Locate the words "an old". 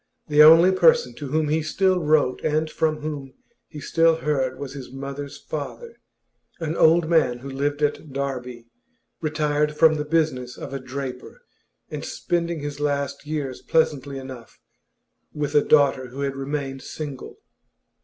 6.59-7.07